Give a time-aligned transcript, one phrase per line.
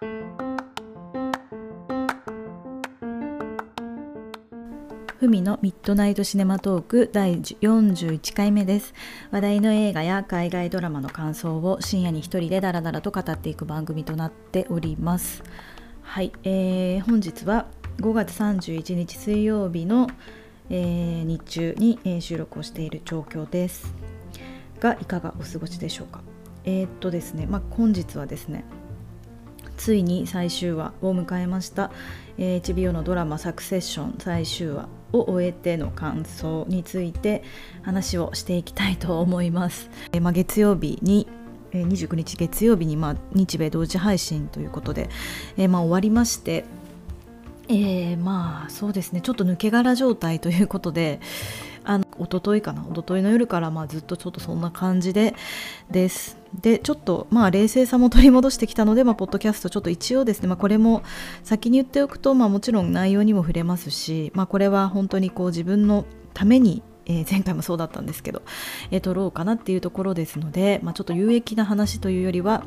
[0.00, 0.06] ふ
[5.28, 8.94] みのミッドナイトシネマトーク第41回目です。
[9.30, 15.42] 話題の映画や海外ドラマの感想を深夜に一人でダラダラと語っていく番組となっております。
[16.00, 17.66] はい、えー、本日は
[17.98, 20.08] 5月31日水曜日の、
[20.70, 23.94] えー、日中に、えー、収録をしている状況です。
[24.80, 26.22] がいかがお過ごしでしょうか。
[26.64, 28.64] えー、っとですねまあ本日はですね
[29.80, 31.90] ついに最終話を迎えました、
[32.36, 37.42] えー、HBO のドラマ「サクセッション」最終話を終えての感想について
[37.80, 39.88] 話をしていきたいと思います。
[40.12, 41.26] えー、まあ、月曜日に
[41.72, 45.08] 29日月曜日に、まあ、日米同時配信ということで、
[45.56, 46.66] えー、まあ、終わりまして、
[47.68, 51.20] えー、まあそうですねちょっと抜け殻状態ということで
[51.84, 55.34] あの一昨日かな一昨日の夜からまあずっとちょっとそんな感じで
[55.90, 56.38] です。
[56.60, 61.02] でちょっとまあ冷静さも取り戻してきたので、まあ、ポッドキャストちょっと一応ですね、まあ、これも
[61.44, 68.42] 先に言っておくと、まあ、もちろん内容にも触れますし、まあ、これは本当にこう自分のためにえー、前回もそうだったんですけど、
[68.92, 72.64] えー、撮ろうかなっていうところですので、まあ、ちょっと有益な話というよりは、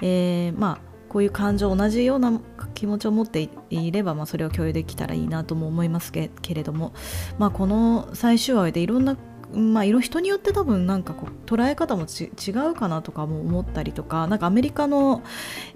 [0.00, 2.38] えー、まあこういう感情同じような
[2.74, 6.92] 気持ちを持っていれば、まあ、それを共有できたらいいなとも思いますけれども、
[7.38, 9.16] まあ、この最終話でいろんな
[9.54, 15.22] まあ、人によって多分なんかこう捉え方も違うかなとかも思ったりとかなんかアメリカの、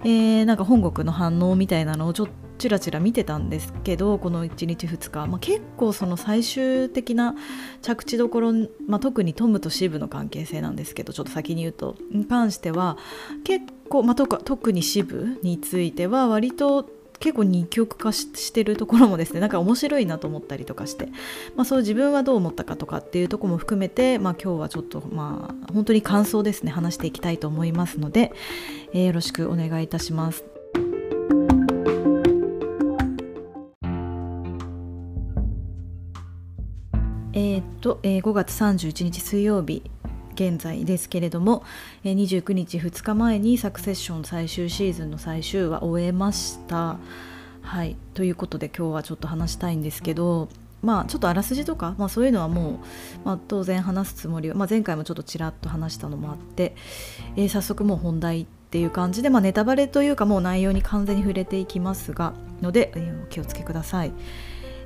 [0.01, 7.33] えー、なんか本国の反応みたいなのをちょっとちらちら見てたんですけどこの1日2日、まあ、結構その最終的な
[7.81, 8.53] 着地どころ、
[8.85, 12.97] まあ、特にトムとシブの関係性なんですけどちょっと先に言うとに関しては
[13.43, 16.89] 結構、まあ、特にシブについては割と
[17.19, 21.07] 結構二極化してるところもですねなんか面白いなと思ったりとかして、
[21.55, 28.33] まあ、そう自分はどう思ったかとかっていうとこも含めて、まあ、今日はちょっとまあ本当に感想ですね話していきたいと思いますので、
[28.93, 30.45] えー、よろしくお願いいたします。
[37.33, 39.83] えー、っと、えー、5月31日水曜日
[40.49, 41.63] 現在ですけれども、
[42.03, 46.97] え、29日2日前にサクセッション最終シーズンの最終話終えました。
[47.61, 50.49] はいということで今日はちょっと話したいんですけど
[50.81, 52.75] まあちょっとあらすじとか、まあ、そういうのはもう、
[53.23, 56.75] まあ、当然話すつもりは、まあ、前回もちょっとちらっと話したのもあって、
[57.35, 64.11] えー、早速もう本題っていう感じで、まあ、ネタバレというかもう内容に完全に触れていきますがので、えー、お気をつけください。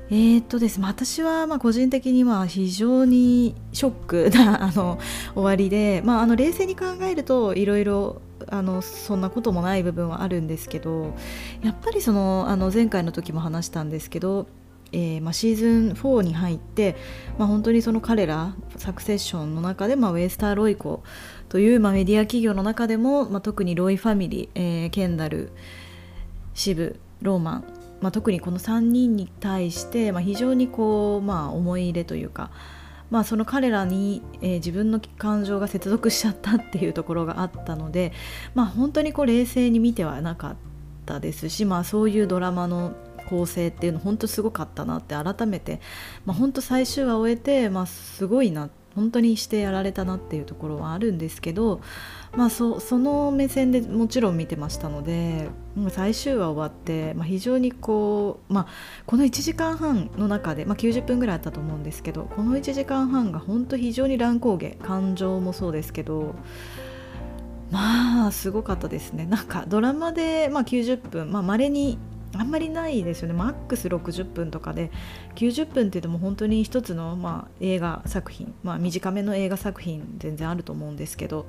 [0.08, 4.98] えー、っとですね、私はまあ個人的には非常にショックな あの
[5.34, 11.14] 終わりで、まあ、あの冷静に考えるといろいろあのそんなこともない部分はあるんですけど
[11.62, 14.46] やっぱりそのあの前回の時も話したんですけど、
[14.92, 16.94] えー、まあ、シーズン4に入って、
[17.36, 21.02] まあ、本当にその彼らサクセッションの中で、まあ、ウェスター・ロイコ
[21.48, 25.50] という、まあ、メディア企業の中でも、まあ、特にロイファミリー、えー、ケンダル
[26.54, 32.50] シブローマンまあ、特にこの3人に対して、まあ、非常にこう、まあ、思い入れというか、
[33.10, 38.12] まあ、その彼らに、えー、自分の感情が接続しちゃったっていうところがあったので、
[38.54, 40.56] まあ、本当にこう冷静に見てはなかっ
[41.06, 42.94] たですし、まあ、そういうドラマの
[43.28, 45.80] 構成っていうの本当すごかったなって改めて、
[46.24, 51.80] まあ、本当最終話を終えて、まあ、すごいな本当にしてやられたなっていうところはあるんですけど、
[52.36, 55.48] まあ、そその目線でもちろん見てましたので
[55.90, 58.66] 最終話終わって、まあ、非常にこう、まあ、
[59.06, 66.34] この1時間半の中で、まあ、90分ぐらいあったと思うんですけどこの1時間半が本当非常に乱高下感情もそうですけど
[67.70, 69.26] まあすごかったですね。
[69.26, 71.98] なんかドラマで、まあ、90分まあ、稀に
[72.34, 73.34] あんまりないですよね。
[73.34, 74.90] マックス60分とかで
[75.36, 81.46] 90分って言っても本当に一つの、まあ、映画作品、まあ、短めの映画作品全然あると思うんですけど、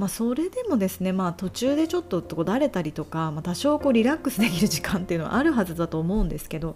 [0.00, 6.74] まあ、それでもですね、まあ、途中でちょっとこだれたりとか、まあ、多少こうリラックスできる時間っていうのはあるはずだと思うんですけど、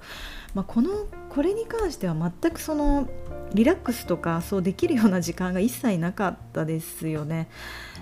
[0.52, 3.08] まあ、このこれに関しては全くその
[3.54, 7.48] リラックスとかそうできるような時間が一切なかったですよね。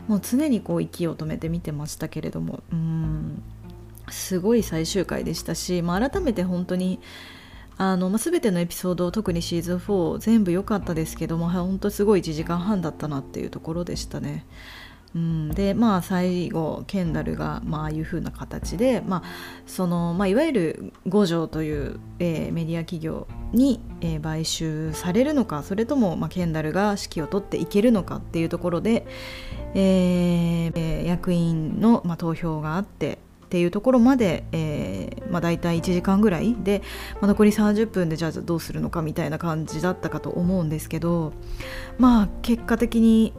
[0.09, 3.41] もう常にこう息を止めて見てましたけれどもうん
[4.11, 6.99] すごい最終回でしたし、まあ、改めて本当に
[7.79, 14.45] あの、まあ、全てのエピソード特にシーズン4全部良かったですけども本当すごい1時間半だったなっていうところでしたね。
[15.15, 19.23] うん、でまあ最後ケンダルが、まああいう風な形で、まあ
[19.67, 29.07] そのまあ、いわゆる五条という、えー、メディア企業に、えー、買収されるのかそれとも、まあ、ケンダルが指揮を取っていけるのかっていうところで、
[29.75, 36.81] えー、役員の、まあ、投票があってっていうところまで、えーまあ、大体1時間ぐらいで、
[37.21, 41.35] まあ、残り30分でじゃあどうするのかみたいな感じだったかと思うんですけど
[41.99, 43.35] まあ結果的に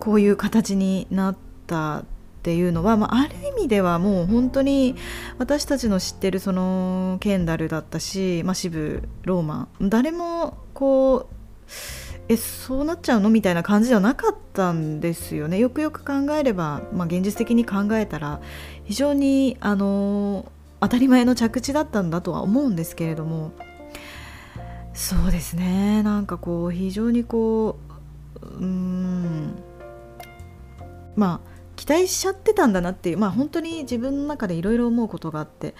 [0.00, 1.36] こういう形になっ
[1.66, 2.04] たっ
[2.42, 4.94] ていうのは、まあ、ある意味ではもう本当に
[5.38, 11.34] 私たちの知ってるそのケンダルだったし、まあ、シブローマン誰もこう
[12.28, 15.58] えそうなっちゃうのみたいな感じではなかったんですよね。
[15.58, 18.40] よくよく考えれば、まあ、現実的に考えたら
[18.84, 20.50] 非常にあの
[20.80, 23.52] 当たり前の着地だったんだとは思うんですけれども
[24.92, 26.02] そうですね。
[26.02, 27.78] なんかこう非常にこ
[28.42, 29.54] ううん
[31.18, 35.74] まあ期待しちゃってたんだなっていうまあ本当に自分の中でいろいろ思うことがあって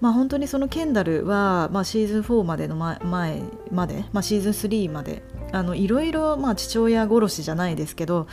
[0.00, 5.22] まあ本当にそのケンダルは、まあ、シーズン4までの前まで、まあ、シーズン3まで
[5.52, 8.26] あのいろいろ、ま、父親殺しじゃないですけど、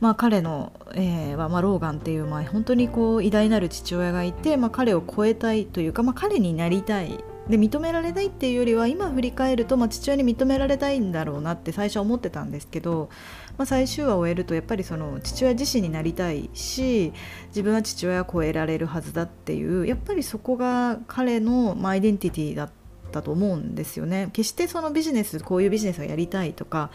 [0.00, 13.10] まあ、彼の、えーはまあ、ローガンっていう、まあ、本当にこう偉大なる父親がいて、まあ、彼を超えたいというか、まあ、彼になりたいで認められないっていうよりは今振り返ると、まあ、父親に認められたいんだろうなって最初は思ってたんですけど、
[13.58, 17.12] まあ、最終話を終えるとやっぱりその父親自身になりたいし
[17.48, 22.70] 自分は父親を超えられるはずだっていうやっぱりそこが彼の、まあ、アイデンティティだっ
[23.12, 24.30] たと思うんですよね。
[24.32, 26.90] 決してそのビジネスこういうビジネスをやりたいとか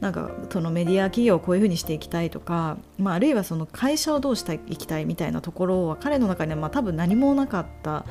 [0.00, 8.04] なんかそのメディア企業をこういうふうにしていきたいとか、まあ、あるいはその会社をどうしていきたいみたいなところは彼の中にはまあ多分何もなかった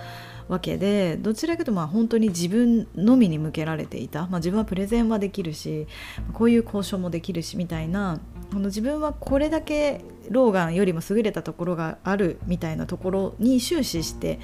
[0.47, 5.87] わけでどちらかというとまあ本当に自分のみに向けられていた、まあ、自分はプレゼンはできるし
[6.33, 8.19] こういう交渉もできるしみたいな
[8.51, 14.39] あの自分はこれだけローガンよりも優れたところがあるみたいなところに終始して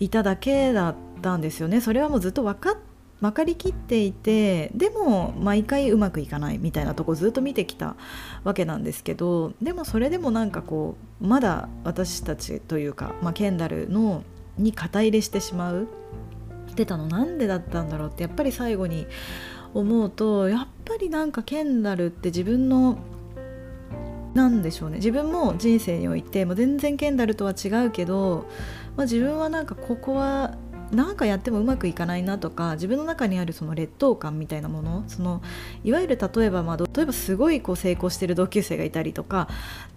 [0.00, 1.80] いただけだったんですよね。
[1.80, 2.88] それはもうずっと分かって
[3.20, 7.96] 分かりきっていてでも毎回うまくいかないみたいなとこずっと見てきた
[8.44, 14.22] わけなんですけどでもそれでもなんかこうまだ私たちというか、まあ、ケンダルの
[14.58, 15.88] に肩入れしてしまう。
[16.70, 17.06] ってたの？
[17.06, 19.06] なんでだったんだろうってやっぱり最後に
[19.74, 22.98] 思うとやっぱりなんかケンダルって自分の
[24.34, 24.96] なんでしょうね。
[24.96, 28.46] 自分も人生においてもう全然ケンダルとは違うけど、
[28.96, 30.56] まあ、自分はなんかここは
[30.92, 35.42] なんかやってもうまくいかないなとか自分の中にあるその劣等感みたいなものその
[35.84, 39.48] いわゆる例えば、まあ、例えばすごいこう成功してる同級生がいたりとか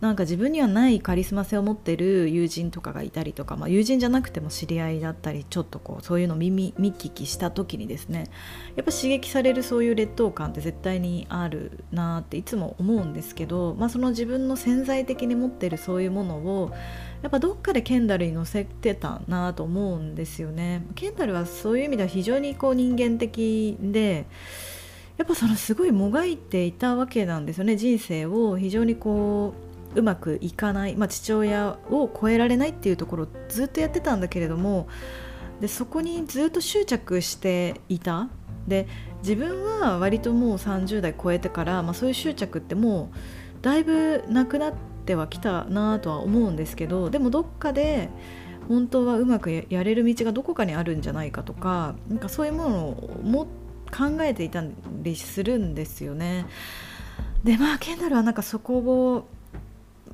[0.02, 8.30] なんか自分にはないカリスマ性を持ってる友人とかがいたりとか、まあ、友人じゃなくても知り合いだったりちょっとこうそういうの耳見聞きした時にですね
[8.76, 16.72] やっぱ刺激されるそういう劣等感って絶対にあるなっていつも思うんですけど、まあ、その自分の潜在的に持ってるそういうものを
[17.22, 20.86] やっぱどっかでケンダルに乗せてたなと思うんですよね。
[20.96, 24.26] ケンダルはそういう意味では非常にこう人間的で
[25.18, 29.54] やっぱそのすごいもがいていたわけなんですよね人生を非常にこ
[29.96, 34.88] ううまくいかない、まあ、父親を超えられないっていうところをずっとやってたんだけれども
[35.60, 38.30] でそこにずっと執着していた
[38.68, 38.88] で
[39.22, 43.16] 自分は割ともう30代超えてから、まあ、そういう執着ってもう
[43.62, 48.10] だいぶなくなってってはきたなとは思うんですけどでもどっかで
[48.68, 53.48] 本当はうまくやれる道がどこかにあるんじゃないかとかなんかそういうものをも
[53.92, 54.64] 考えていた
[55.02, 56.46] りするんですよね。
[57.44, 59.28] でまあケンダルはなんかそこを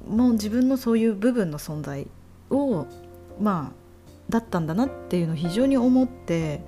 [0.07, 2.07] もう自分のそういう部分の存在
[2.49, 2.87] を
[3.39, 3.87] まあ
[4.29, 6.61] だったんだなっていうのを非常に思って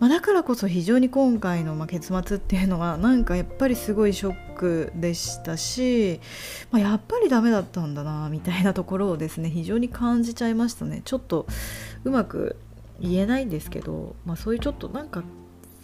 [0.00, 6.20] まあ、だからこそ非常に今回のま結末っていうのはなんかやっぱりすごいショックでしたし、
[6.70, 11.46] まあ、やっぱりダメだったんだなみたいなところをですね非常に感じちゃいましたねちょっと
[12.04, 12.56] うまく
[13.00, 15.22] 言えないんですけど、まあ、そういうちょっとなんか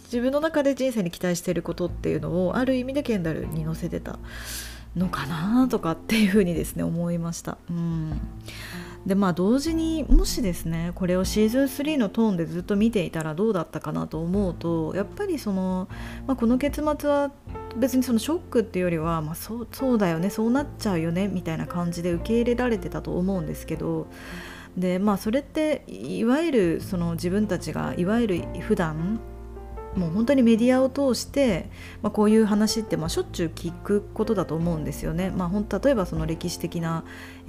[0.05, 4.19] 自分の中で人生に期待していることっていうのをある意味でケンダルに載せてた
[4.95, 7.57] のかなとかっていうふうにですね思いました。
[7.69, 8.21] うん
[9.05, 15.87] でまあ同時にもしですねこれをシーズン3のトーンでずっと見ていたらどうだったかなと思うとやっぱりその、
[16.25, 17.31] まあ、この結末は
[17.77, 24.07] 別にそのショックっていうよりは、まあ、そうそうだよねそうなっちゃうよねみたいな感じで受け入れられてたと思うんですけど
[24.75, 29.19] でまあそれっていわゆるその自分たちがいわゆる普段
[29.95, 31.69] もう本当にメディアを通して、
[32.01, 35.29] まあ、こういう話ってまあしょっちゅう聞くことだと思うんですよね。
[35.29, 37.03] まあ、ほ例えばその歴史的な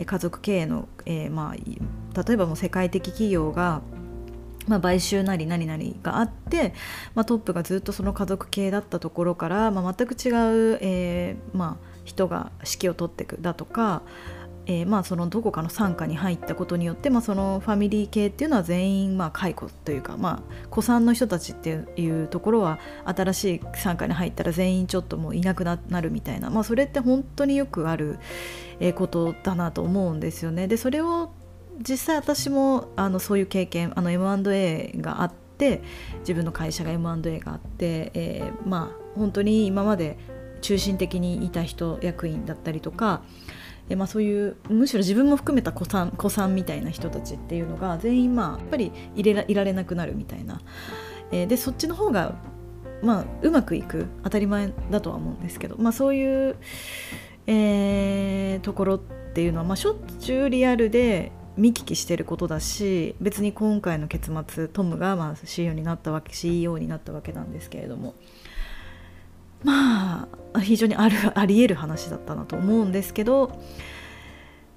[0.05, 3.83] 家族経営の、えー、まあ、例えばもう世界的企業が
[4.69, 6.75] まあ、買収なり何々があって、
[7.15, 10.31] まあ、トップがずっとその家族系だったところから、まあ、全く違
[10.75, 14.03] う、えーまあ、人が指揮を取っていくだとか
[14.67, 28.19] えー、まあそのどこかの傘下に入ったことによって、まあ、そのファミリー系っていうのは全員まあ解雇というか、まあ、子さんの人たちっていうところは新しい傘下に入ったら全員ちょっともういなくなるみたいな、まあ、それって本当によくある
[28.97, 30.67] ことだなと思うんですよね。
[30.67, 31.31] でそれを
[31.87, 35.83] 実際私もあのそういう経験あの M&A があって
[36.21, 40.19] 自分の会社が M&A があって、えー、まあ本当に今まで
[40.61, 43.23] 中心的にいた人役員だったりとか
[43.89, 50.61] えまあ、そういうむしろ自分も含めた子さん子さんみたいな人たちっていうのが全員まあやっぱり入れらいられなくなるみたいな、
[51.31, 52.35] えー、でそっちの方が
[53.03, 56.57] まあうまくいく当たり前だとは思うんですけど、まあ、そういう、
[57.47, 68.15] えー、ところっていうのは、まあ、しょっちゅうリアルで見聞きしてることだし別に今回の結末トムがまあ CEO になったわけ CEO になったわけなんですけれども。
[69.67, 73.61] まあ非常にあるありえる話だったなと思うんですけど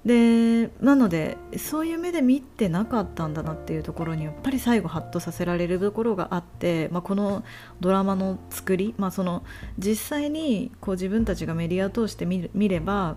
[0.04, 7.44] でなのでそういう目で見てなかったんだなっていうところにやっぱり最後ハッとさせられるところがあって、まあ、この
[7.80, 9.44] ドラマの作り、まあ、その
[9.78, 13.16] 実際にこう自分たちがメディアを通して見れば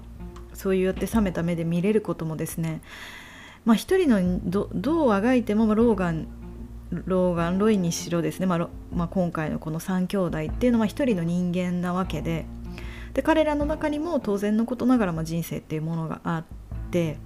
[0.54, 2.82] そうやって冷めた目で見れることもですね
[3.66, 6.28] まあ、一人のどどうあがいても、まあ、ローガン
[7.06, 12.46] ローガンロイにしろですね、まあまあ、今回のこの3兄弟っていうのは一人の人間なわけで。
[13.14, 16.44] で彼らの中にも当然のことながらまあ人生っていうものがあっ
[16.92, 17.18] て。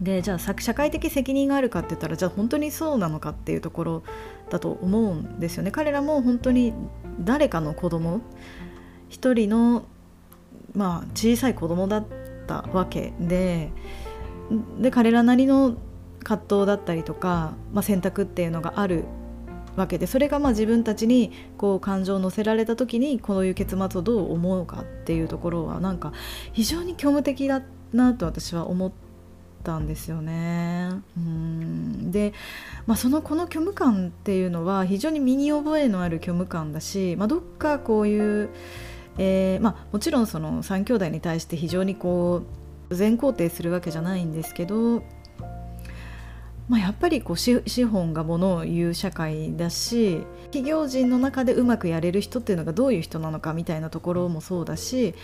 [0.00, 4.02] でじゃあ社会的責任があるかって言ったらじゃあ本当にそうなのかっていうところ
[4.50, 5.70] だと思うんですよね。
[5.70, 6.74] 彼らも本当に
[7.20, 8.20] 誰かの子供
[9.08, 9.84] 一人の
[10.74, 12.06] まあ小さい子供だっ
[12.46, 13.70] たわけで。
[14.80, 15.76] で彼らなりの
[16.24, 19.04] 葛藤だったりとか、まあ、選択っていうのがある
[19.76, 26.12] わけでそれがまあ自分たちにこう感情を乗せられた時にこういう結末をどう思うかっていうところはなんか
[26.52, 27.62] 非常に虚無的だ
[27.92, 28.92] なと私は思っ
[29.62, 30.90] たんですよね。
[31.16, 32.32] うんで、
[32.86, 38.50] まあ、そのこの虚無感っていうのは非常に身に覚えのある虚無感だし、まあ、どっかこういう、
[39.18, 42.42] えーまあ、もちろんその3兄弟に対して非常にこ
[42.90, 45.02] う全肯定するわけじゃないんですけど、
[46.68, 55.14] まあ、やっぱりこう資本がものを言う社会だし企業人の中でうまくやれる人っていうのがどういう人なのかみたいなところもそうだし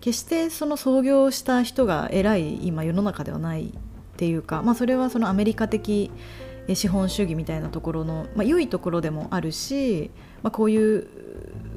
[0.00, 3.70] 決してその創業した人が偉い今世の中ではないっ
[4.16, 6.10] ていうか、まあ、それはそのアメリカ的
[6.74, 10.10] 資本主義みたいなところの、まあ、良いところでもあるし、
[10.42, 11.06] まあ、こういう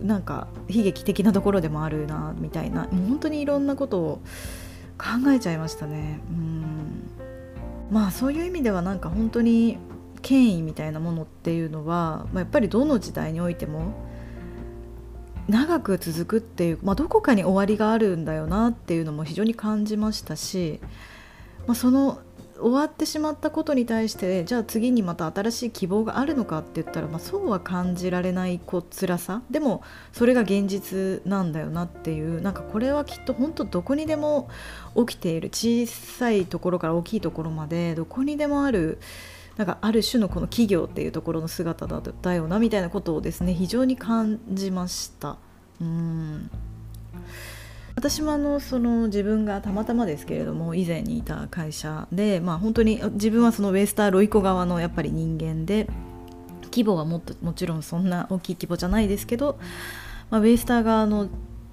[0.01, 4.22] なんか悲劇的なところでもあるなみたいなもう本当にいろんなことを
[4.98, 6.20] 考えちゃいましたね。
[6.30, 7.11] うん。
[7.91, 9.77] まあそういう意味ではなんか本当に
[10.21, 13.93] 権威みたいなものっていうのは、まあ、やっぱりどの時代においても
[15.50, 20.79] 長く続くっていう、まあ、どこかに終わりがあるんだよなっていうのも非常に感じましたし、
[21.67, 22.19] まあ、その
[22.62, 29.41] 終わってしまったことに対してじゃあ次にまた新しい希望があるのかって言ったら、まあ、そうは感じられないこ辛さ。
[29.50, 32.41] でもそれが現実なんだよなっていう。
[32.41, 34.50] なんかこれはきっと本当どこにでも
[34.96, 35.50] 起きている。
[35.50, 39.00] 小さいところから大きいところまでどこにでもある
[39.58, 45.38] なんかある種のこの企業っていうところの姿だだよなみたいなことをですね非常に感じました。
[45.80, 46.50] うん。
[47.95, 55.88] 私もあのその自分がたまたまですけれども以前にいた会社で、まあ、本当に自分はそのウェスター・ロイコ側のやっぱり人間で
[56.65, 59.60] 規模はもっともちろんそんな大きい規模じゃないですけど、
[60.29, 61.29] まあ、ウェスター側の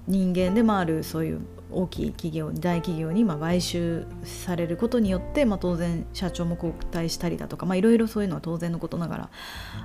[0.07, 9.29] 人間でもあるそういう大きい企業大企業にま買収されることによって、まあ、当然社長も交代したりだとかいろいろそういうのは当然のことながら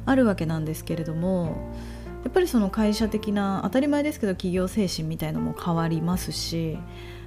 [0.06, 1.74] あるわけなんですけれども
[2.24, 6.78] やっぱりその会社的な当たり前ですけど企業精神みたいのも変わりますし、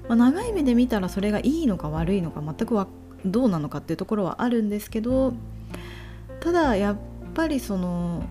[0.10, 2.88] まあ、長い目で見たらそれがいいのか悪いのか全く
[3.26, 5.34] どうなのかっていうところはあるんですけど
[6.40, 6.98] ただやっ
[7.36, 8.24] ぱりその、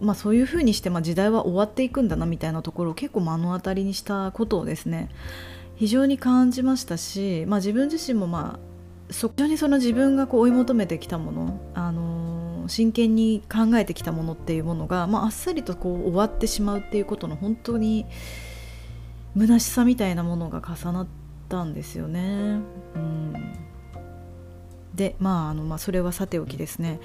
[0.00, 5.10] まあ、そういうふうにしてまあ時代は終わっていくんだなみたいなところを結構目の当たりにしたことをですね
[5.76, 12.35] 非常に感じましたし、まあ、自分自身もまあそこにその自分がこう追い求めてきたものあの
[12.68, 18.06] 真剣に考えてきたものっていうものが、まあ、あっさりとこう終わってしまうっていうことの本当に
[19.36, 21.06] 虚しさみたいなものが重なっ
[21.48, 22.20] たんですよね。
[22.94, 23.34] うん、
[24.94, 27.00] でまああの、まあ、それはさておきですね。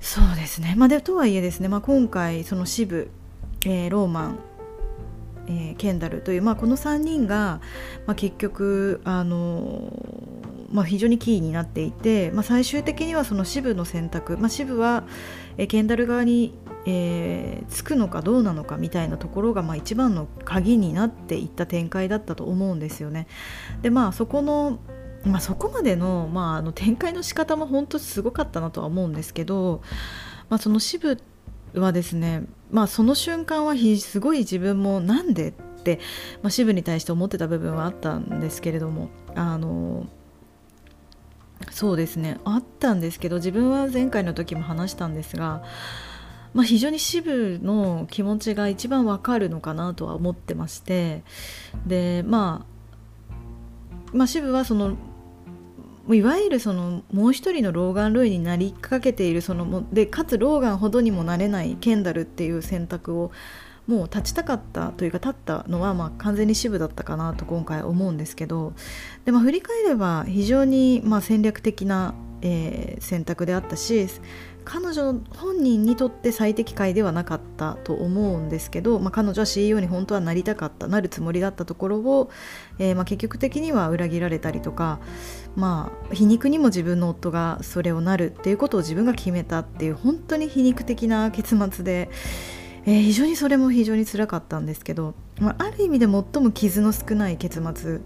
[0.00, 3.10] そうですね、まあ、でとはいえですね、まあ、今回その支部、
[3.64, 4.38] えー、ローマン
[5.48, 7.60] えー、ケンダルという、まあ、この3人が、
[8.06, 9.92] まあ、結局あの
[10.70, 15.04] まあ、非常にキーになっていて、まあ、最終的にはその支部の選択、まあ、支部は、
[15.58, 16.54] え、ケンダル側に、
[16.86, 23.26] えー、つくのかどうなのかみたいなところが、まあ、一番の鍵になっていった展開だったと思うんですよね。
[23.82, 24.78] でまあそこの
[25.24, 29.82] まあ、そこまでの,、まあ、あの展開の仕方も本当すごかったなとは思うんですけど、
[30.48, 31.18] まあ、その支部
[31.74, 35.98] はですね、まあ、その瞬間はすごい自分もなんでって、
[36.42, 40.06] まあ、支部に対して思ってた部分はあったんですけれどもあの
[41.76, 42.38] そうですね。
[42.46, 45.62] あったんですけど自分は前回の時も話したんですが、
[46.54, 51.22] まあ、非常に支部の気持ちが一番わかるのかなとは思ってまして
[51.86, 54.96] でまあまあ、渋はその
[56.08, 63.32] いわゆるそのもう一人のローガン・ロイになりかけているそのでかつローガンほどにもなれないケンダルっていう選択を
[63.86, 68.72] もう立ちたかったというか立ったのはまあ完全に支部だったかなと今回思うんですけど
[69.24, 74.08] で、まあ、振り返れば非常にまあ戦略的な、えー、選択であったし
[74.64, 82.30] 彼女本人にとって最適解ではなかったと思うんですけど、まあ、彼女は CEO に本当はなりたかったなるつもりだったところを、
[82.80, 84.98] えー、まあ結局的には裏切られたりとか、
[85.54, 92.10] まあ、皮肉にも自分の夫がそれをなるっていうことを自分が決めたっていう本当に皮肉的な結末で。
[92.86, 98.00] えー、非常にそれも非常につらかったんですけど、まあ、ある意味で最も傷の少ない結末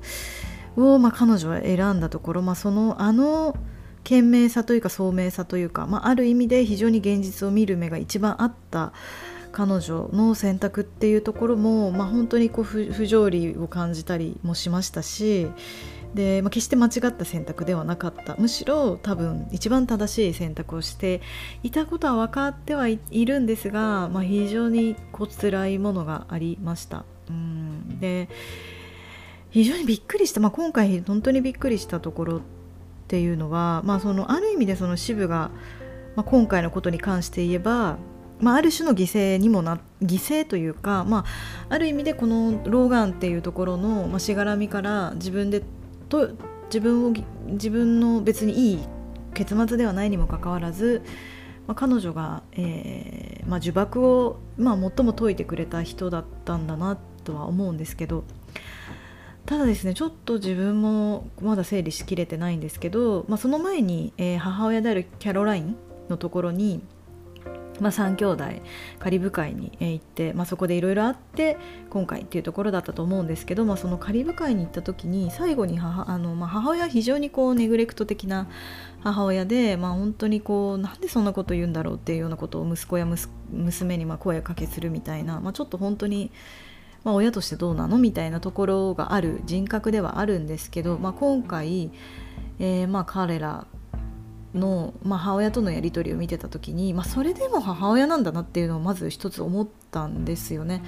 [0.77, 3.57] を、まあ、彼女は選んだところ、まあ、そのあの
[4.03, 8.93] 賢明さというか聡明さというか、まあ、ある意味で非常に現実を見る目が一番あった
[9.53, 15.49] 彼女の選択っていうところも、まあ、本当にこう不条理を感じたりもしましたし
[16.15, 18.37] で、まあ、決して間違った選択ではなかった。
[18.37, 21.21] むしろ多分一番正しい選択をして
[21.63, 27.05] いたことは分かってはいるんですが、まあ、非常にこ辛いものがありました。
[27.29, 27.99] うん。
[28.01, 28.29] で
[29.51, 32.41] 非常にびっくりした、まあ、今回本当にびっくりしたところっ
[33.09, 35.51] ていうのは、まあ、そのある意味でその支部が、
[36.15, 37.99] まあ、今回のことに関して言えば、
[38.39, 41.25] まあ、ある種の犠牲にもな犠牲というか、ま
[41.69, 45.63] あ、ある意味でこのローガンっていうところの、まあ、しがらみから自分で
[46.11, 46.31] と
[46.67, 47.15] 自分を
[47.47, 48.79] 自分の別にいい
[49.33, 51.03] 結末ではないにもかかわらず、
[51.67, 58.25] まあ、彼女が、えーまあ、呪縛を、まあ、最も解いてくれた人だったんだなとは思うんですけど
[59.47, 65.77] ただですねちょっと自分もまだ整理しきれてないんですけど、まあ、その前に、えー、母親であるキャロライン
[66.09, 66.83] のところに、
[67.81, 68.45] まあ、3兄弟
[68.99, 71.57] カリブ海に行って、まあ、そこでいろいろあって
[71.91, 78.49] 今回っていうところだったと思うんですけど、まあ、そのカリブ海に行った時に最後に母あの、まあ、母親は非常にこうネグレクト的な
[79.03, 83.07] 母親で、まあ、本当にこうなんでそんなこと言うんだろうっていうようなことを息子や
[83.51, 86.31] 娘にまあ声かけするみたいな、まあ、ちょっと本当に。
[87.03, 91.91] まあ、親としてどうなのみたいなところがある人格ではあるんですけど、まあ、今回、
[92.59, 93.67] えー、まあ彼ら
[94.55, 100.83] の、まあ、母親とのやり取りを見てた時に、まあ、それでも母親なんだなっていうのをまず一つ思ったんですよね。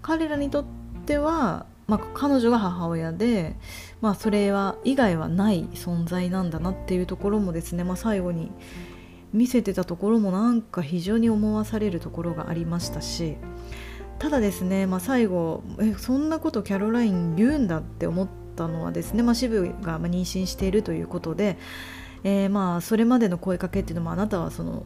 [0.00, 0.64] 彼らにとっ
[1.06, 3.56] ては、まあ、彼女が母親で、
[4.00, 8.50] まあ、それは以外はない存在なんだなっていうところもですね、まあ、最後に
[9.32, 13.36] 見せてたところもなんか非常に思わされるところがありましたし
[14.18, 21.58] ただですね、まあ、最後えそんなことキャロライン言うんだって思ったのはですね、まあ、支部が妊娠しているということで、
[22.24, 24.84] えー、まあそれまでの声かけっていうのもあなたはその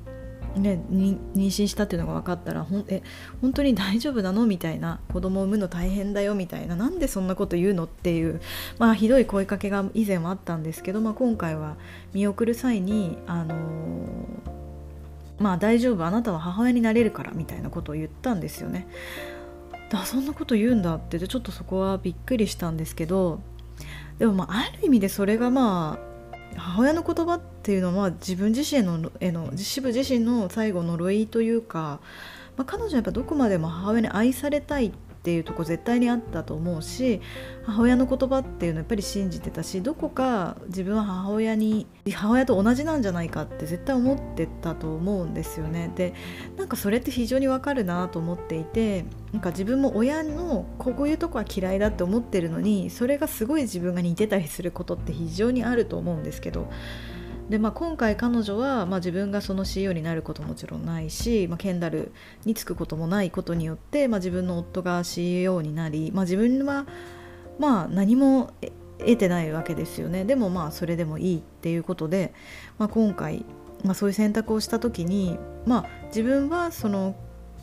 [0.56, 3.02] ね、妊娠したっていうのが分かったらほんえ
[3.42, 8.40] 本当に大丈夫なのみたいな子供を産むの大変だよみたいななんでそんなこと言うのっていう、
[8.78, 11.76] まあ、ひどい声かけが以前はあったんですけど、まあ、今回は
[12.14, 14.56] 見送る際に、あのー
[15.38, 18.86] まあ大丈夫あなたは母親になれるからみたいなことを言ったんですよね。
[19.90, 23.40] だそんなこと言うんだってちょっとそこはびっくりしたんですけど
[24.18, 26.05] でもまあある意味でそれがまあ
[26.56, 32.00] 母親の言葉っていうのは自分自身のへの自分自身の最後呪いというか、
[32.56, 34.92] まあ、彼女はやっぱどこまでも母親に愛されたいっ
[35.26, 37.20] っていうとこ絶対にあったと思うし
[37.64, 45.90] 母親の言葉っていうのやっぱり信じてたしどこか自分は母親に母親と同じなんじゃないかって絶対思ってたと思うんですよね。
[45.96, 46.14] で
[46.56, 56.70] なんかそれって非常にわかるなと思っていてなんか自分も親のこういうとこは嫌いだって思ってるのにそれがすごい自分が似てたりすることって非常にあると思うんですけど
[57.48, 62.12] で、まあ、今回彼女は、まあ、自分がその CEO になることもちろんないし、まあ、ケンダル
[62.44, 66.86] に就くこともないことによって、まあ、自分の夫が CEO になり、まあ、自分は、
[67.58, 68.52] まあ、何も
[68.98, 70.24] 得てないわけですよね。
[70.24, 72.32] でもまあそれでもいいっていうことで、
[72.78, 73.44] まあ、今回、
[73.84, 77.14] まあ、そういう選択をした時に、まあ、自分はその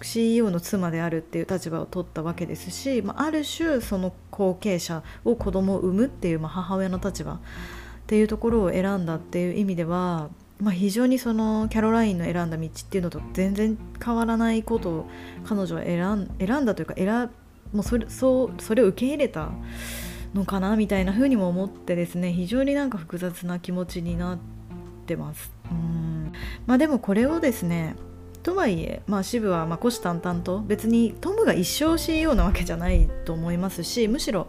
[0.01, 7.39] CEO の妻であるっていう立場を取ったわけですし、まあ、ある種その後継者を子供を産むっていう、まあ、母親の立場
[8.03, 15.05] っていうところを選んだっていう意味では、まあ、非常にそのキャロラインの選んだ道っていうのと全然変わらないことを
[15.45, 17.29] 彼女は選ん選んだというか選
[17.71, 19.49] もうそれそうそれを受け入れた
[20.33, 24.37] のかなみたいな風にも思ってですね非常になんか複雑な気持ちになっ
[25.05, 25.51] てます。
[25.71, 26.31] うん
[26.65, 27.95] まあ、でもこれをですね
[28.43, 34.47] とはいえ、まあ、支部はまあ虎視眈々と別にトムが一生 CEO なわけじゃないと思いますしむしろ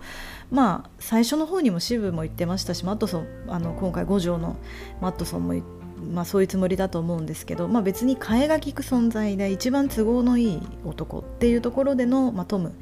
[0.51, 4.57] まあ最初の方にも支部も言ってましたしマットソンあの今回五条の
[5.01, 5.55] マットソンも
[6.13, 12.75] まあ、そういうつもりだと思うんですけど、まあ、別に替えが利く存在で一番都合のいい男っていうところでの、まあ、トム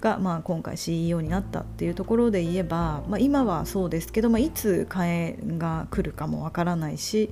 [0.00, 7.30] が、まあ、今回 CEO になったっていうところで言えば、まあ、今はそうですけど、まあ、いつ替えが来るかもわからないし、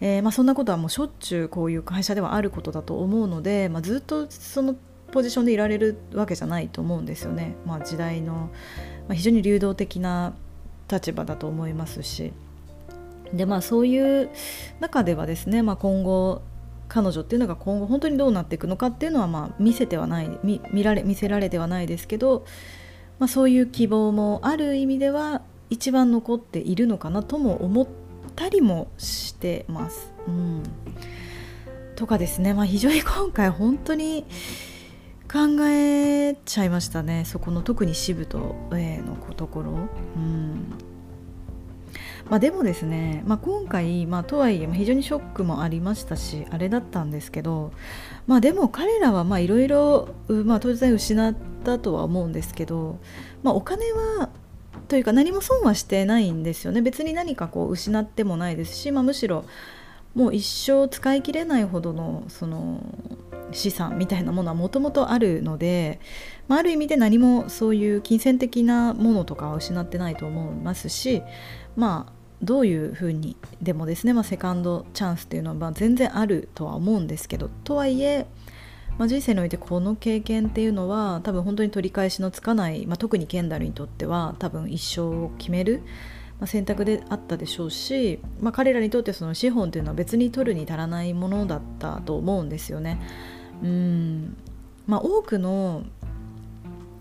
[0.00, 4.76] えー、まあ、そんなことはもうしょっちゅうこういう会社ではあることだと思うので、まあ、ずっとその
[5.10, 7.56] ポジションでいられるわけじゃないと思うんですよね。
[7.66, 8.50] まあ、時代の、
[9.08, 10.34] ま、非常に流動的な
[10.90, 12.32] 立場だと思いますし。
[13.32, 14.30] でまあそういう
[14.80, 16.40] 中ではですね、まあ、今後
[16.88, 22.46] 彼女っていうのが今後本当にどうなっていくのかっていうのはま見せてはない見られ見せられてはないですけど、
[23.18, 28.07] まあ、そういう希望もある意味では一番残っているのかなとも思って
[28.38, 30.12] たりもしてます。
[30.28, 30.62] うん、
[31.96, 34.24] とかですね、まあ、非常に今回本当に
[35.30, 37.24] 考えちゃいましたね。
[37.26, 39.72] そこの特に支部と A のところ。
[40.16, 40.72] うん。
[42.30, 47.72] まあ、でもですね、まあ、今回、まあ、とはいえ非常にショックもありましたしあれだったんですけど、
[48.26, 52.98] まあ、でも彼らはいろいろ当然失ったとは思うんですけど、
[53.42, 54.28] まあ、お金は
[54.88, 56.82] というか何も損はしてないんですよね。
[56.82, 59.44] 別に何かこう失ってもないですし、まあ、むしろ
[60.14, 62.80] もう一生使い切れないほどのその
[63.52, 66.00] 資産みたいなものはもともとあるので、
[66.48, 71.22] まあ、ある意味で何もそういう金銭的なものとかは失ってないと思いますし
[71.76, 78.26] まあどういうふうにでもですね、まあ、セカンドチャンスっていうのはま全然あるとは思うんですけどとはいえ、
[78.98, 85.82] まあ、人生においてこの経験っていうのは多分本当に取り返しのつかない、まあ、特にケンダルにとっては多分一生を決める、
[86.40, 93.00] まあ、選択であったでしょうし、まあ、彼らにとってその資本っていうのは別に取るに足らないものだったと思うんですよね。
[93.62, 94.36] うん
[94.86, 95.84] まあ、多くの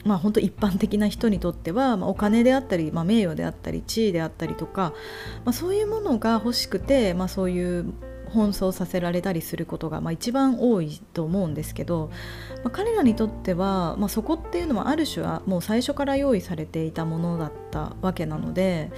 [0.05, 4.93] まあ、本当一般的な人にとっては、まあ、お金であったり、まあ、名誉であったり地位であったりとか、
[5.43, 7.93] まあ、そういうものが欲しくて、まあ、そういう
[8.37, 12.11] 奔走させられたりすることが、まあ、一番多いと思うんですけど、
[12.63, 18.91] まあ、彼らにとっては、まあ、そこっていうのはある種はもう最初から用意されていたものだったわけなので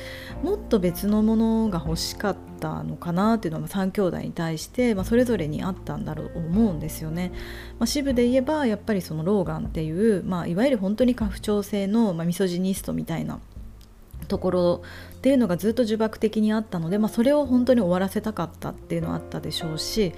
[0.43, 7.31] もっと別のものが欲しかったのかなっていうのは3兄弟に対して、まあ、それぞれにあったんだろうと思うんですよね。
[7.79, 13.39] まあ、支部で言えばやっぱりそのローガンっていう、まあ、いわゆる本当に家父長制の、まあ、ミソジニストみたいな
[14.29, 14.81] ところ
[15.17, 20.13] っていうのがずっと呪縛的にあったので、まあ、それを本当に終わらせたかったっていうのはあったでしょうし、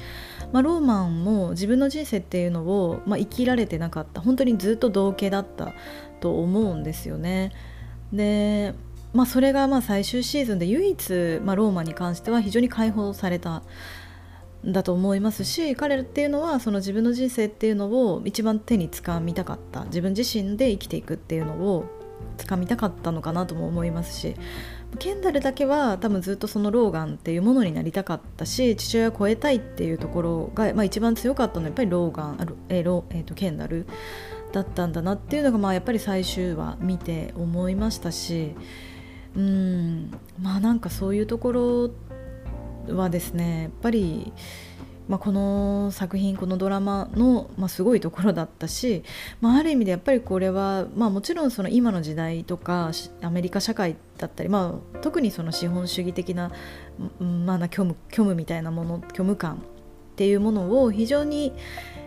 [0.52, 5.74] まあ、ローマンも自分の人生っていうのを、まあ、生きられてなかった本当にずっと同型だった
[6.20, 7.52] と思うんですよね。
[8.14, 8.76] で
[9.14, 13.62] まあ、それがまあ最終シーズンで唯一、まあ、ローマに関しては非常に解放された
[14.64, 22.01] だと思いますし彼らっていうのはその自分の人生っていうのを一番手につかみたかった自分自身で生きていくっていうのを
[22.38, 24.36] つかみたかったのかなとも思いますし
[25.00, 33.88] ケンダルだけは多分ずっとそのローガンっていうものになりたかったし父親を超えたいっていうところが、まあ、一番強かったのはやっぱりローガンあえロ、えー、とケンダル
[34.52, 38.54] だったんだなっていうのが、まあ、やっぱり最終話見て思いましたし
[39.36, 41.92] うんまあなんかそういうところ
[42.94, 44.34] はですねやっぱり
[45.12, 49.04] まあ、この作品このドラマの、まあ、すごいところだったし、
[49.42, 56.54] まあ、ある意味でやっぱりこれは、まあ、もちろんその今の時代とかアメリカ社会だったり、まあ、特にその資本主義的な、
[57.20, 59.60] まあ、虚無虚無みたいなもの虚無感っ
[60.16, 61.52] ていうものを非常に、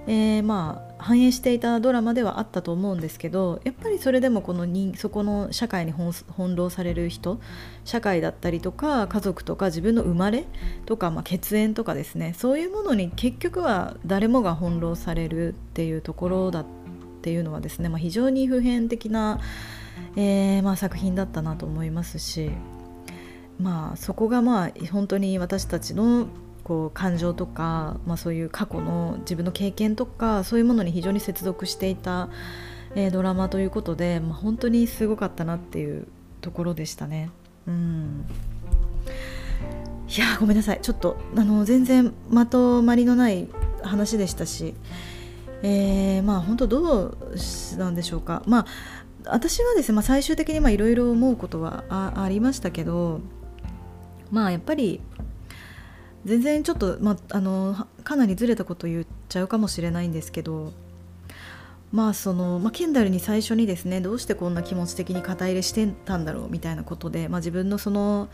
[0.07, 7.41] えー、まあ反映していたドラマではあったと思うんですけどやっぱりそれでもこの人そこの社会に翻弄される人
[7.85, 10.47] 社会だったりとか家族とか自分の生まれ
[10.87, 16.67] とか、まあ、血縁とかですねそういうものに結局は誰もが翻弄されるっていうところだっ
[17.21, 19.41] ていうのはですね、まあ、非常に普遍的な、
[20.17, 22.51] えー、まあ、作品だったなと思いますし。
[23.57, 26.27] まあ、そこがまあ本当に私たちの
[26.65, 32.31] こう感情とか、まあ、そういう過去の自分の経験とかそういうものに非常に接続していた、
[32.95, 36.09] えー、ドラマということで、まあ、本当にすごかったなっていう
[36.41, 37.31] ところでしたね。
[37.67, 38.25] うん。
[40.09, 40.81] いやごめんなさい。
[40.81, 43.49] ちょっとあの全然まとまりのない
[43.83, 44.75] 話でしたし、
[45.63, 47.17] えー、まあ本当どう
[47.79, 48.43] なんでしょうか。
[48.47, 48.67] まあ
[49.27, 53.21] 私はですね、まあ、最終的にいろいろ思うことはありましたけど
[54.31, 55.01] まあやっぱり
[56.25, 60.73] 全然ちょっと、まあのかなりずれたこと言っちゃうかもしれないんですけど
[61.93, 68.29] まあその、まあ、ケンダルに最初にですねどうしてこんな気持ち的に肩入れしてたんだろうみたいなことで、まあ、自分のその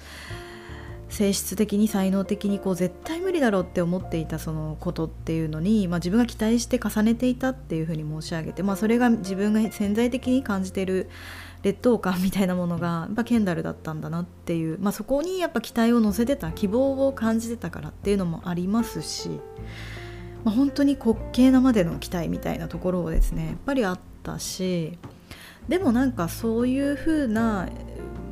[1.11, 11.11] 性質的に才能的にこう絶対無理だろうって思っていたそのことっていうのに、まあ、自分が期待して重ねていたっていうふうに申し上げて、まあ、それが自分が潜在的に感じてる
[11.63, 19.29] 劣等感みたいなものがやっぱケンダルだったんだなっていう、まあ、そこにやっぱ期待を乗せてた希望を感じてたからっていうのもありますし、
[20.45, 24.99] まあ、本当に滑稽なまでの期待みたいなところをですねやっぱりあったし
[25.69, 27.69] でもなんかそういう風な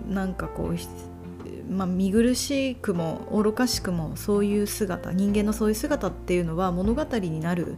[0.08, 7.76] なんかこう、まあ、見苦しくも愚かしくもそういう姿人間のそういう姿っていうのは物語になる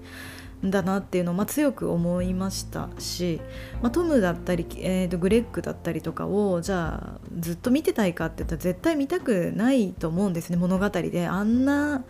[0.66, 3.40] んだなっていうのを、まあ、強く思いましたし、
[3.83, 12.05] まあ、トムだったり、えー、とグレッグだったりとかをじゃあずっと見てたいかって言ったら絶対見たくないと思うんですね物語であんな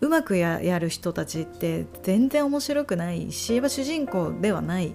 [0.00, 4.94] うまくやる人たちって全然面白くないし主人公ではない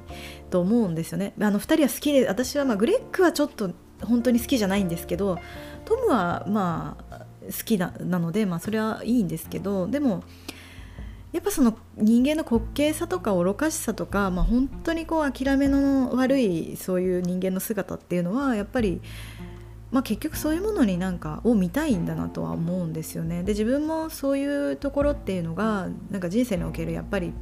[0.49, 1.33] と思うんですよね。
[1.41, 3.71] あの2人は好きで私はまあグレッグはちょっと
[4.03, 5.37] 本当に好きじゃないんですけど
[5.85, 10.23] トムはまあ好きなので、まあ、それはいいんですけどでも
[11.31, 19.01] やっぱその人間の滑稽さとか愚かしさとか、まあ、本当にこう諦めの悪いそういう人間の姿っていうのはやっぱり、
[19.91, 23.43] まあ、結局そういうものになんかを見たいんだなとは思うんですよね。
[23.43, 27.33] で自分もそういうところっていうのがなんか人生におけるやっぱり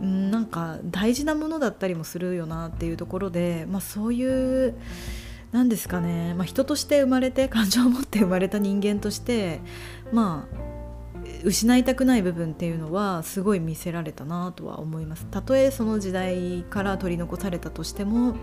[0.00, 4.74] なんか大事なものだったりもするよなっていうところで、まあ、そういう
[5.52, 9.60] 何ですかね、まあ、人として生まれて感情を持って生まれた人間として
[10.12, 10.69] まあ
[11.44, 15.26] 失いたくない部分っていうのはすごい見せられたなとは思います。
[15.30, 18.36] たとえその時代から取り残されたとしても、ま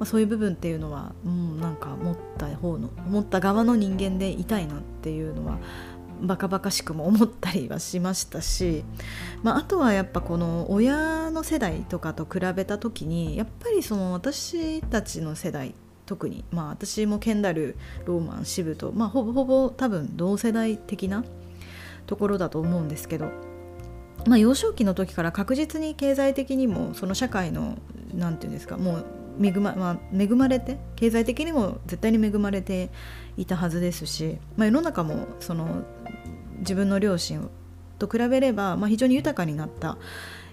[0.00, 5.58] あ、そういう部分っていうのは、うん、なんか持った方の持った側の人間でいたいなっていうのは
[6.22, 8.84] バカバカしくも思ったりはしましたし、
[9.42, 15.74] まあ、あとはやっぱこの親の世代とかと比べた時にやっぱりその私たちの世代
[16.06, 21.24] 特にまあ私もケンダルローマンシブと、まあ、ほぼほぼ多分同世代的な
[22.12, 23.30] ところだと思うんですけど、
[24.26, 27.78] まあ、幼少期の時から確実に経済的にもその社会の
[28.12, 29.06] 何て言うんですかもう
[29.42, 32.90] 恵ま,、まあ、恵まれて経済的にも絶対に恵まれて
[33.38, 35.84] いたはずですし、まあ、世の中もその
[36.58, 37.48] 自分の両親
[37.98, 39.96] と比べれば、まあ、非常に豊かになった、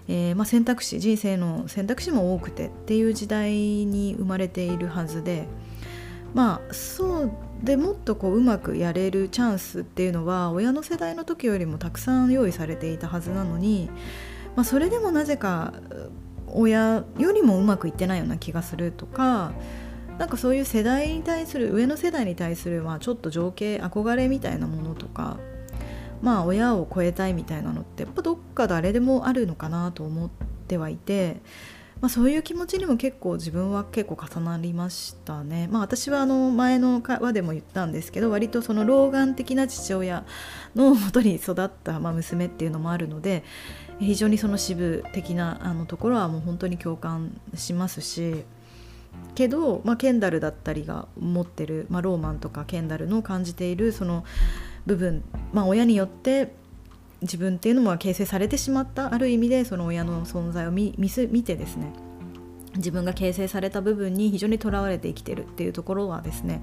[0.08, 5.46] えー、まあ、選択肢人生の選択肢も多くてっていう時代に生まれているはずで
[6.32, 13.90] まあそうでもっとこううまくやれるチャンスっていうのは親の世代の時よりもたくさん用意されていたはずなのに、
[14.56, 15.74] まあ、それでもなぜか
[16.46, 19.52] 親よりもうまくいってないような気がするとか
[20.18, 25.38] なんかそういう世代に対する上の世代に対するまちょっと情景憧れみたいなものとか
[26.22, 30.30] まあ親を超えたいみたいなのってやっぱどっか誰でもあるのかなと思っ
[30.66, 31.36] てはいて。
[32.00, 35.68] まあ、そういう気持ちにも結構自分は結構重なりましたね。
[35.70, 40.24] まあ、私はあの前の会話でも言ったんですけど割とその老眼的な父親
[40.74, 43.44] のもとに育ったま娘っていうのもあるので
[43.98, 48.44] 非常にその支部的なあのところはもう本当に共感しますし
[49.34, 54.24] けど、まあ、ケンダルだったりが持ってる、まあ、ローマンとかケンダルの感じているその
[54.86, 56.52] 部分、まあ、親によって
[57.22, 61.92] 自分っていうのも形成されてしまったある意味でその親の存在を見てですね
[62.76, 66.62] 自分が形成された部分に非常にとらわれて生きてるっていうところはですね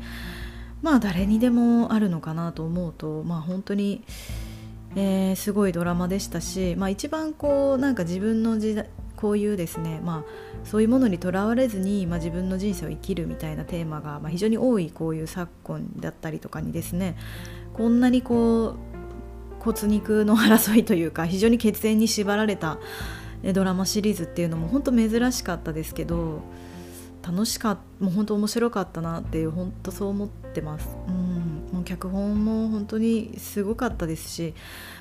[0.81, 4.03] まあ誰にでもあるのかなと思うとまあ本当に、
[4.95, 10.23] えー、すごいドラマでしたし、まあ、一番こうなんか自分の時代こういうですね、まあ、
[10.63, 17.17] そういうものにとらわれずに、まあ、自分の人生を生きるみたいなテーマが、まあ、非常に多いこういう昨今だったりとかにですね
[17.73, 18.96] こんなにこう
[19.73, 22.79] 骨肉の争いというか非常に血縁に縛られた
[23.53, 26.41] ドラマシリーズっていうのも本当珍しかったですけど
[27.21, 30.87] 楽しかったもう本当面白かったなっていう本当そう思ってます。
[31.07, 34.53] うんもう脚本も本当にすごかったですし、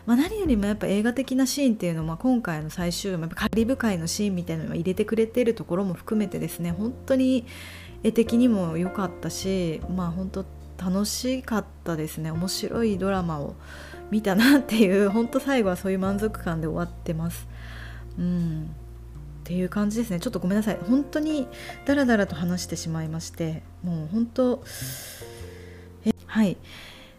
[0.05, 7.47] まあ、何よりもやっぱ映画的なシーンっていうのは、今回の最終話カリブ海のシーンみたいなのを入れてくれてるところも含めてですね本当に
[8.03, 10.45] 絵的にも良かったしまあ本当
[10.79, 13.55] 楽しかったですね面白いドラマを
[14.11, 17.47] 見たなっていう本当最後はそういう満足感で終わってます。
[18.19, 18.71] うん。
[19.41, 20.21] っていう感じですね。
[20.21, 20.79] ちょっとごめんなさい。
[20.89, 21.47] 本当に
[21.85, 24.63] ダラダラと話してしまいましてもう本当
[26.05, 26.57] えはい。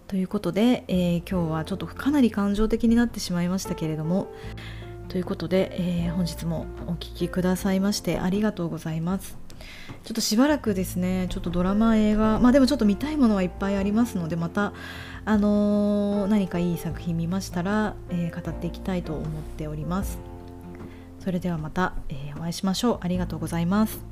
[0.08, 4.28] ということで、えー、今日はちょっとかなり感情的になってしまいましたけれども
[5.10, 9.47] ということで、えー、本日もお聴きくださいましてありがとうございます。
[10.04, 14.74] ちょっとしばらくですねちょっとドラマ映画まあでもちょっと見たいものはいっぱいありますのでまた
[15.26, 19.26] あのー、何かいい作品見ましたら、えー、語っていきたいと思っ
[19.58, 20.20] ております。
[21.20, 23.00] それではまた、えー、お会いしましょう。
[23.02, 24.07] ありがとうございます。